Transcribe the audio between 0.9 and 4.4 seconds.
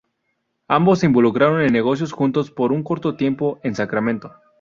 se involucraron en negocios juntos por un corto tiempo en Sacramento.